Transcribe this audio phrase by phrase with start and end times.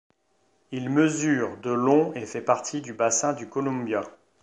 [0.71, 4.01] Il mesure de long et fait partie du bassin du Columbia.